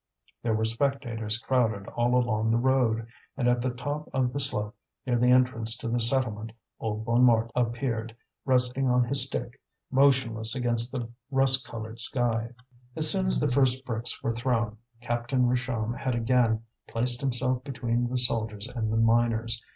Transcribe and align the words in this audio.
There 0.41 0.55
were 0.55 0.65
spectators 0.65 1.37
crowded 1.37 1.87
all 1.89 2.15
along 2.15 2.49
the 2.49 2.57
road. 2.57 3.05
And 3.37 3.47
at 3.47 3.61
the 3.61 3.69
top 3.69 4.09
of 4.13 4.33
the 4.33 4.39
slope 4.39 4.75
near 5.05 5.15
the 5.19 5.29
entrance 5.29 5.77
to 5.77 5.87
the 5.89 5.99
settlement, 5.99 6.53
old 6.79 7.05
Bonnemort 7.05 7.51
appeared, 7.55 8.15
resting 8.43 8.89
on 8.89 9.03
his 9.03 9.23
stick, 9.27 9.61
motionless 9.91 10.55
against 10.55 10.91
the 10.91 11.07
rust 11.29 11.67
coloured 11.67 11.99
sky. 11.99 12.49
As 12.95 13.11
soon 13.11 13.27
as 13.27 13.39
the 13.39 13.51
first 13.51 13.85
bricks 13.85 14.23
were 14.23 14.31
thrown, 14.31 14.77
Captain 15.01 15.45
Richomme 15.47 15.95
had 15.95 16.15
again 16.15 16.63
placed 16.87 17.21
himself 17.21 17.63
between 17.63 18.09
the 18.09 18.17
soldiers 18.17 18.67
and 18.67 18.91
the 18.91 18.97
miners. 18.97 19.61